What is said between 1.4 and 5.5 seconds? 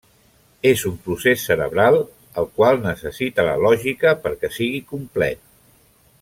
cerebral el qual necessita la lògica perquè sigui complet.